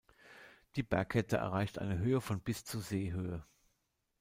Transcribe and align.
Die 0.77 0.81
Bergkette 0.81 1.37
erreicht 1.37 1.77
eine 1.77 1.99
Höhe 1.99 2.21
von 2.21 2.39
bis 2.41 2.65
zu 2.65 2.79
Seehöhe. 2.79 3.45